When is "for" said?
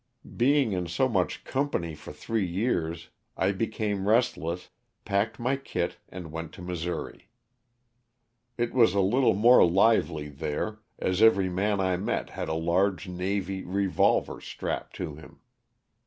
1.93-2.11